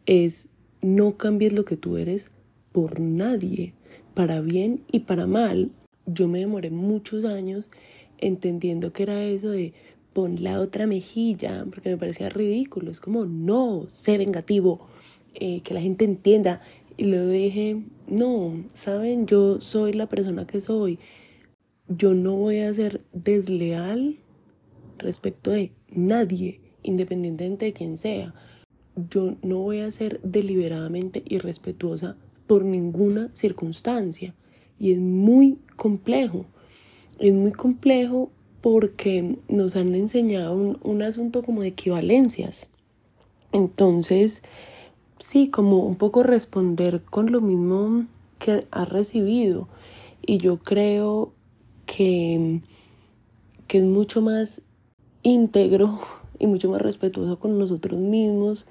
es 0.06 0.48
no 0.82 1.16
cambies 1.16 1.52
lo 1.52 1.64
que 1.64 1.76
tú 1.76 1.96
eres 1.96 2.30
por 2.72 3.00
nadie, 3.00 3.72
para 4.16 4.40
bien 4.40 4.82
y 4.90 5.00
para 5.00 5.26
mal. 5.26 5.70
Yo 6.06 6.26
me 6.26 6.38
demoré 6.38 6.70
muchos 6.70 7.26
años 7.26 7.68
entendiendo 8.16 8.90
que 8.94 9.02
era 9.02 9.23
eso 9.23 9.50
de 9.50 9.75
pon 10.14 10.42
la 10.42 10.58
otra 10.58 10.87
mejilla, 10.87 11.66
porque 11.70 11.90
me 11.90 11.99
parecía 11.99 12.30
ridículo. 12.30 12.90
Es 12.90 12.99
como, 12.99 13.26
no, 13.26 13.87
sé 13.92 14.16
vengativo, 14.16 14.88
eh, 15.35 15.61
que 15.61 15.75
la 15.75 15.82
gente 15.82 16.06
entienda. 16.06 16.62
Y 16.96 17.04
luego 17.04 17.28
dije, 17.28 17.82
no, 18.08 18.64
saben, 18.73 19.26
yo 19.26 19.61
soy 19.61 19.92
la 19.92 20.08
persona 20.08 20.46
que 20.46 20.62
soy. 20.62 20.99
Yo 21.86 22.14
no 22.14 22.36
voy 22.36 22.60
a 22.60 22.73
ser 22.73 23.02
desleal 23.12 24.17
respecto 24.97 25.50
de 25.50 25.73
nadie, 25.90 26.62
independientemente 26.82 27.67
de 27.67 27.73
quién 27.75 27.99
sea. 27.99 28.34
Yo 29.10 29.36
no 29.43 29.58
voy 29.58 29.80
a 29.80 29.90
ser 29.90 30.23
deliberadamente 30.23 31.23
irrespetuosa 31.26 32.17
por 32.47 32.65
ninguna 32.65 33.30
circunstancia. 33.35 34.35
Y 34.78 34.93
es 34.93 34.99
muy 34.99 35.59
complejo. 35.76 36.47
Es 37.19 37.35
muy 37.35 37.52
complejo 37.52 38.30
porque 38.61 39.37
nos 39.49 39.76
han 39.76 39.95
enseñado 39.95 40.54
un, 40.54 40.78
un 40.82 41.02
asunto 41.02 41.43
como 41.43 41.63
de 41.63 41.69
equivalencias. 41.69 42.69
Entonces, 43.52 44.43
sí, 45.19 45.49
como 45.49 45.78
un 45.87 45.97
poco 45.97 46.23
responder 46.23 47.02
con 47.02 47.32
lo 47.32 47.41
mismo 47.41 48.06
que 48.39 48.67
ha 48.71 48.85
recibido. 48.85 49.69
Y 50.25 50.39
yo 50.39 50.59
creo 50.59 51.32
que, 51.87 52.61
que 53.67 53.78
es 53.78 53.85
mucho 53.85 54.21
más 54.21 54.61
íntegro 55.23 56.00
y 56.39 56.47
mucho 56.47 56.71
más 56.71 56.82
respetuoso 56.82 57.39
con 57.39 57.59
nosotros 57.59 57.99
mismos, 57.99 58.67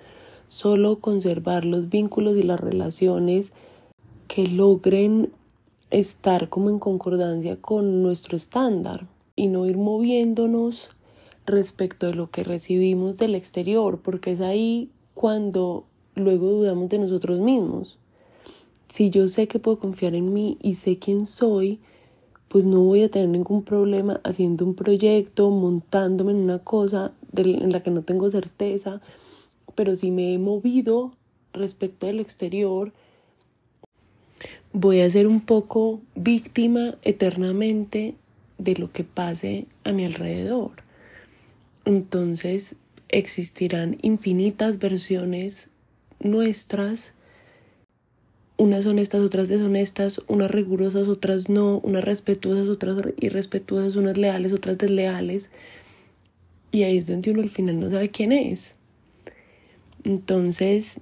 solo 0.50 1.00
conservar 1.00 1.66
los 1.66 1.90
vínculos 1.90 2.38
y 2.38 2.44
las 2.44 2.60
relaciones 2.60 3.52
que 4.28 4.48
logren 4.48 5.32
estar 5.92 6.50
como 6.50 6.70
en 6.70 6.80
concordancia 6.80 7.56
con 7.62 8.02
nuestro 8.02 8.36
estándar 8.36 9.08
y 9.36 9.48
no 9.48 9.66
ir 9.66 9.78
moviéndonos 9.78 10.90
respecto 11.46 12.08
de 12.08 12.16
lo 12.16 12.32
que 12.32 12.44
recibimos 12.44 13.18
del 13.18 13.36
exterior, 13.36 14.00
porque 14.02 14.32
es 14.32 14.42
ahí 14.42 14.90
cuando 15.14 15.86
luego 16.16 16.50
dudamos 16.50 16.90
de 16.90 17.00
nosotros 17.00 17.40
mismos. 17.40 18.00
Si 18.88 19.10
yo 19.10 19.28
sé 19.28 19.48
que 19.48 19.60
puedo 19.60 19.80
confiar 19.80 20.16
en 20.16 20.34
mí 20.34 20.58
y 20.62 20.76
sé 20.76 20.98
quién 20.98 21.26
soy, 21.26 21.80
pues 22.48 22.66
no 22.66 22.82
voy 22.82 23.04
a 23.04 23.10
tener 23.10 23.30
ningún 23.30 23.64
problema 23.64 24.22
haciendo 24.24 24.66
un 24.66 24.76
proyecto, 24.76 25.50
montándome 25.50 26.32
en 26.32 26.38
una 26.38 26.60
cosa 26.60 27.14
en 27.36 27.72
la 27.72 27.84
que 27.84 27.92
no 27.92 28.04
tengo 28.04 28.30
certeza, 28.30 29.02
pero 29.76 29.96
si 29.96 30.12
me 30.12 30.34
he 30.34 30.40
movido 30.40 31.12
respecto 31.54 32.06
del 32.06 32.20
exterior, 32.20 32.94
voy 34.76 35.00
a 35.00 35.10
ser 35.10 35.26
un 35.26 35.40
poco 35.40 36.02
víctima 36.16 36.96
eternamente 37.02 38.14
de 38.58 38.76
lo 38.76 38.92
que 38.92 39.06
pase 39.06 39.68
a 39.86 39.94
mi 39.94 40.04
alrededor. 40.04 40.72
Entonces 41.86 42.76
existirán 43.08 43.98
infinitas 44.02 44.78
versiones 44.78 45.70
nuestras, 46.20 47.14
unas 48.58 48.86
honestas, 48.86 49.22
otras 49.22 49.48
deshonestas, 49.48 50.22
unas 50.28 50.52
rigurosas, 50.52 51.08
otras 51.08 51.48
no, 51.48 51.78
unas 51.78 52.04
respetuosas, 52.04 52.68
otras 52.68 52.98
irrespetuosas, 53.22 53.96
unas 53.96 54.18
leales, 54.18 54.52
otras 54.52 54.78
desleales. 54.78 55.52
Y 56.74 56.84
ahí 56.84 56.98
es 56.98 57.08
donde 57.08 57.32
uno 57.32 57.44
al 57.44 57.50
final 57.50 57.80
no 57.80 57.90
sabe 57.90 58.10
quién 58.10 58.34
es. 58.34 58.74
Entonces, 60.04 61.00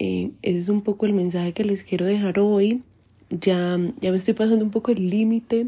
eh, 0.00 0.30
ese 0.40 0.58
es 0.58 0.68
un 0.70 0.80
poco 0.80 1.04
el 1.04 1.12
mensaje 1.12 1.52
que 1.52 1.62
les 1.62 1.84
quiero 1.84 2.06
dejar 2.06 2.38
hoy. 2.38 2.82
Ya, 3.28 3.78
ya 4.00 4.10
me 4.10 4.16
estoy 4.16 4.32
pasando 4.32 4.64
un 4.64 4.70
poco 4.70 4.90
el 4.90 5.10
límite 5.10 5.66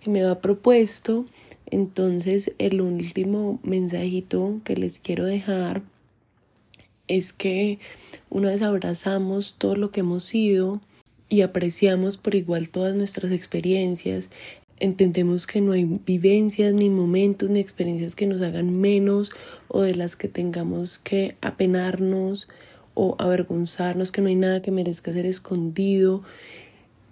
que 0.00 0.10
me 0.10 0.24
ha 0.24 0.40
propuesto. 0.40 1.24
Entonces, 1.66 2.50
el 2.58 2.80
último 2.80 3.60
mensajito 3.62 4.60
que 4.64 4.74
les 4.74 4.98
quiero 4.98 5.24
dejar 5.24 5.82
es 7.06 7.32
que 7.32 7.78
una 8.28 8.48
vez 8.48 8.60
abrazamos 8.60 9.54
todo 9.56 9.76
lo 9.76 9.92
que 9.92 10.00
hemos 10.00 10.24
sido 10.24 10.80
y 11.28 11.42
apreciamos 11.42 12.16
por 12.18 12.34
igual 12.34 12.70
todas 12.70 12.96
nuestras 12.96 13.30
experiencias, 13.30 14.30
entendemos 14.80 15.46
que 15.46 15.60
no 15.60 15.72
hay 15.72 15.84
vivencias, 15.84 16.74
ni 16.74 16.90
momentos, 16.90 17.50
ni 17.50 17.60
experiencias 17.60 18.16
que 18.16 18.26
nos 18.26 18.42
hagan 18.42 18.80
menos 18.80 19.30
o 19.68 19.82
de 19.82 19.94
las 19.94 20.16
que 20.16 20.26
tengamos 20.26 20.98
que 20.98 21.36
apenarnos 21.40 22.48
o 23.02 23.16
avergonzarnos, 23.18 24.12
que 24.12 24.20
no 24.20 24.28
hay 24.28 24.34
nada 24.34 24.60
que 24.60 24.70
merezca 24.70 25.10
ser 25.10 25.24
escondido, 25.24 26.22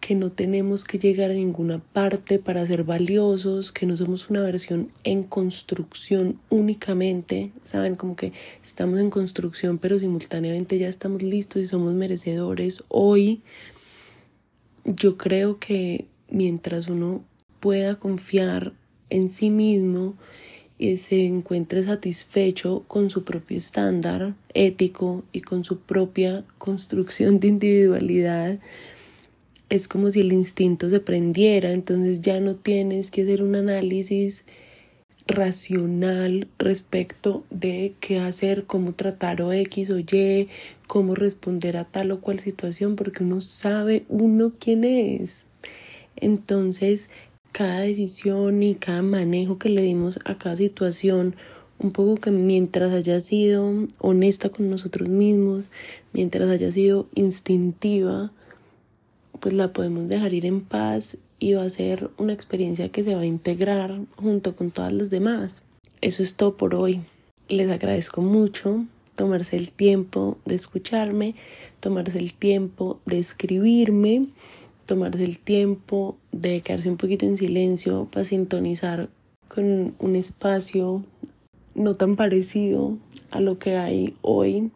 que 0.02 0.14
no 0.14 0.30
tenemos 0.30 0.84
que 0.84 0.98
llegar 0.98 1.30
a 1.30 1.34
ninguna 1.34 1.78
parte 1.78 2.38
para 2.38 2.66
ser 2.66 2.84
valiosos, 2.84 3.72
que 3.72 3.86
no 3.86 3.96
somos 3.96 4.28
una 4.28 4.42
versión 4.42 4.92
en 5.02 5.22
construcción 5.22 6.38
únicamente, 6.50 7.52
saben, 7.64 7.96
como 7.96 8.16
que 8.16 8.34
estamos 8.62 9.00
en 9.00 9.08
construcción, 9.08 9.78
pero 9.78 9.98
simultáneamente 9.98 10.78
ya 10.78 10.88
estamos 10.88 11.22
listos 11.22 11.62
y 11.62 11.66
somos 11.66 11.94
merecedores. 11.94 12.84
Hoy 12.88 13.40
yo 14.84 15.16
creo 15.16 15.58
que 15.58 16.04
mientras 16.28 16.88
uno 16.88 17.24
pueda 17.60 17.94
confiar 17.98 18.74
en 19.08 19.30
sí 19.30 19.48
mismo 19.48 20.18
se 20.78 21.24
encuentre 21.24 21.82
satisfecho 21.84 22.84
con 22.86 23.10
su 23.10 23.24
propio 23.24 23.58
estándar 23.58 24.34
ético 24.54 25.24
y 25.32 25.40
con 25.40 25.64
su 25.64 25.80
propia 25.80 26.44
construcción 26.58 27.40
de 27.40 27.48
individualidad, 27.48 28.58
es 29.68 29.88
como 29.88 30.10
si 30.10 30.20
el 30.20 30.32
instinto 30.32 30.88
se 30.88 31.00
prendiera, 31.00 31.72
entonces 31.72 32.22
ya 32.22 32.40
no 32.40 32.54
tienes 32.54 33.10
que 33.10 33.22
hacer 33.22 33.42
un 33.42 33.54
análisis 33.54 34.44
racional 35.26 36.48
respecto 36.58 37.44
de 37.50 37.92
qué 38.00 38.18
hacer, 38.18 38.64
cómo 38.64 38.94
tratar 38.94 39.42
o 39.42 39.52
X 39.52 39.90
o 39.90 39.98
Y, 39.98 40.48
cómo 40.86 41.14
responder 41.14 41.76
a 41.76 41.84
tal 41.84 42.12
o 42.12 42.20
cual 42.20 42.38
situación, 42.38 42.96
porque 42.96 43.24
uno 43.24 43.42
sabe 43.42 44.04
uno 44.08 44.52
quién 44.58 44.84
es. 44.84 45.44
Entonces, 46.16 47.10
cada 47.52 47.80
decisión 47.80 48.62
y 48.62 48.74
cada 48.74 49.02
manejo 49.02 49.58
que 49.58 49.68
le 49.68 49.82
dimos 49.82 50.18
a 50.24 50.36
cada 50.36 50.56
situación, 50.56 51.36
un 51.78 51.92
poco 51.92 52.16
que 52.16 52.30
mientras 52.30 52.92
haya 52.92 53.20
sido 53.20 53.86
honesta 53.98 54.48
con 54.48 54.68
nosotros 54.70 55.08
mismos, 55.08 55.68
mientras 56.12 56.48
haya 56.50 56.70
sido 56.72 57.06
instintiva, 57.14 58.32
pues 59.40 59.54
la 59.54 59.72
podemos 59.72 60.08
dejar 60.08 60.34
ir 60.34 60.46
en 60.46 60.60
paz 60.60 61.16
y 61.38 61.52
va 61.54 61.62
a 61.62 61.70
ser 61.70 62.10
una 62.18 62.32
experiencia 62.32 62.90
que 62.90 63.04
se 63.04 63.14
va 63.14 63.20
a 63.22 63.26
integrar 63.26 64.00
junto 64.16 64.56
con 64.56 64.70
todas 64.70 64.92
las 64.92 65.10
demás. 65.10 65.62
Eso 66.00 66.22
es 66.22 66.34
todo 66.34 66.56
por 66.56 66.74
hoy. 66.74 67.00
Les 67.48 67.70
agradezco 67.70 68.20
mucho 68.20 68.84
tomarse 69.14 69.56
el 69.56 69.70
tiempo 69.70 70.38
de 70.44 70.54
escucharme, 70.54 71.34
tomarse 71.80 72.18
el 72.18 72.34
tiempo 72.34 73.00
de 73.04 73.18
escribirme, 73.18 74.26
tomarse 74.88 75.22
el 75.22 75.38
tiempo 75.38 76.16
de 76.32 76.62
quedarse 76.62 76.88
un 76.88 76.96
poquito 76.96 77.26
en 77.26 77.36
silencio 77.36 78.08
para 78.10 78.24
sintonizar 78.24 79.10
con 79.46 79.94
un 79.98 80.16
espacio 80.16 81.04
no 81.74 81.96
tan 81.96 82.16
parecido 82.16 82.96
a 83.30 83.40
lo 83.40 83.58
que 83.58 83.76
hay 83.76 84.16
hoy. 84.22 84.70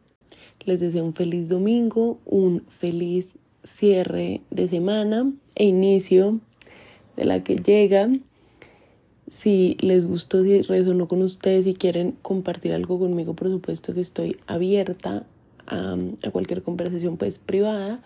Les 0.66 0.80
deseo 0.80 1.02
un 1.02 1.14
feliz 1.14 1.48
domingo, 1.48 2.18
un 2.26 2.62
feliz 2.68 3.30
cierre 3.64 4.42
de 4.50 4.68
semana 4.68 5.32
e 5.54 5.64
inicio 5.64 6.40
de 7.16 7.24
la 7.24 7.42
que 7.42 7.56
llega. 7.56 8.10
Si 9.28 9.78
les 9.80 10.06
gustó, 10.06 10.42
si 10.42 10.60
resonó 10.60 11.08
con 11.08 11.22
ustedes, 11.22 11.64
si 11.64 11.72
quieren 11.72 12.12
compartir 12.20 12.74
algo 12.74 12.98
conmigo, 12.98 13.32
por 13.32 13.48
supuesto 13.48 13.94
que 13.94 14.02
estoy 14.02 14.36
abierta 14.46 15.24
a, 15.66 15.96
a 16.22 16.30
cualquier 16.30 16.62
conversación 16.62 17.16
pues 17.16 17.38
privada. 17.38 18.02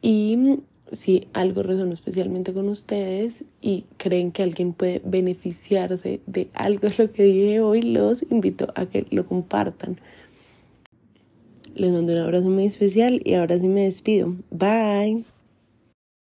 Y 0.00 0.60
si 0.92 1.28
algo 1.32 1.62
resonó 1.62 1.94
especialmente 1.94 2.52
con 2.52 2.68
ustedes 2.68 3.44
y 3.60 3.84
creen 3.96 4.32
que 4.32 4.42
alguien 4.42 4.72
puede 4.72 5.00
beneficiarse 5.04 6.20
de 6.26 6.48
algo 6.54 6.88
de 6.88 6.94
lo 6.98 7.12
que 7.12 7.22
dije 7.24 7.60
hoy, 7.60 7.82
los 7.82 8.22
invito 8.30 8.68
a 8.74 8.86
que 8.86 9.06
lo 9.10 9.26
compartan. 9.26 9.98
Les 11.74 11.92
mando 11.92 12.12
un 12.12 12.18
abrazo 12.18 12.50
muy 12.50 12.64
especial 12.66 13.20
y 13.24 13.34
ahora 13.34 13.58
sí 13.58 13.68
me 13.68 13.82
despido. 13.82 14.34
Bye. 14.50 15.37